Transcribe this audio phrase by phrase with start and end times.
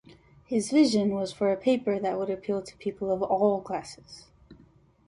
[0.45, 4.25] His vision was for a paper that would appeal to people of all classes.